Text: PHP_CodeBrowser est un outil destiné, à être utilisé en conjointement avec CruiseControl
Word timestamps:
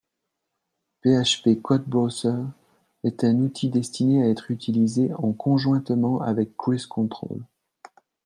PHP_CodeBrowser 1.05 2.47
est 3.03 3.23
un 3.23 3.35
outil 3.39 3.69
destiné, 3.69 4.23
à 4.23 4.29
être 4.29 4.49
utilisé 4.49 5.13
en 5.13 5.31
conjointement 5.31 6.21
avec 6.21 6.57
CruiseControl 6.57 7.43